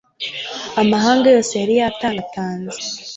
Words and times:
Amahanga 0.81 1.25
yose 1.35 1.53
yari 1.61 1.73
yantangatanze 1.79 2.77